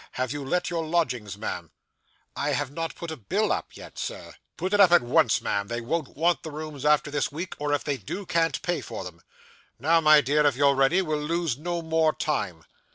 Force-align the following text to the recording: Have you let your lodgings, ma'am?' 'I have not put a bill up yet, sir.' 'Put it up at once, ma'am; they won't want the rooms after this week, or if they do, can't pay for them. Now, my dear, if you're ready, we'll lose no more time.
Have 0.13 0.33
you 0.33 0.43
let 0.43 0.71
your 0.71 0.83
lodgings, 0.83 1.37
ma'am?' 1.37 1.69
'I 2.35 2.49
have 2.53 2.71
not 2.71 2.95
put 2.95 3.11
a 3.11 3.15
bill 3.15 3.51
up 3.51 3.75
yet, 3.75 3.99
sir.' 3.99 4.33
'Put 4.57 4.73
it 4.73 4.79
up 4.79 4.91
at 4.91 5.03
once, 5.03 5.43
ma'am; 5.43 5.67
they 5.67 5.79
won't 5.79 6.17
want 6.17 6.41
the 6.41 6.49
rooms 6.49 6.85
after 6.85 7.11
this 7.11 7.31
week, 7.31 7.53
or 7.59 7.71
if 7.71 7.83
they 7.83 7.97
do, 7.97 8.25
can't 8.25 8.59
pay 8.63 8.81
for 8.81 9.03
them. 9.03 9.21
Now, 9.77 10.01
my 10.01 10.19
dear, 10.21 10.43
if 10.47 10.55
you're 10.55 10.73
ready, 10.73 11.03
we'll 11.03 11.21
lose 11.21 11.55
no 11.55 11.83
more 11.83 12.13
time. 12.13 12.63